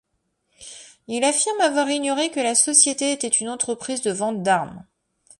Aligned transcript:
Il 1.07 1.23
affirme 1.23 1.61
avoir 1.61 1.87
ignoré 1.87 2.31
que 2.31 2.39
la 2.39 2.55
société 2.55 3.11
était 3.11 3.27
une 3.27 3.49
entreprise 3.49 4.01
de 4.01 4.09
vente 4.11 4.41
d'armes. 4.41 4.83